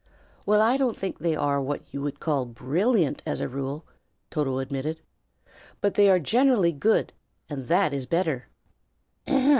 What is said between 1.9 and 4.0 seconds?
you would call brilliant, as a rule,"